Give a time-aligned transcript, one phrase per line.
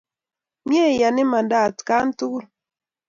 [0.67, 2.43] Mye ian imanda atkan yukul